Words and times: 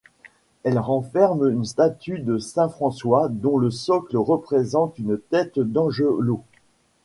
Elle 0.63 0.79
renferme 0.79 1.47
une 1.51 1.63
statue 1.63 2.17
de 2.21 2.39
saint 2.39 2.69
François 2.69 3.27
dont 3.29 3.59
le 3.59 3.69
socle 3.69 4.17
représente 4.17 4.97
une 4.97 5.19
tête 5.19 5.59
d'angelot. 5.59 6.41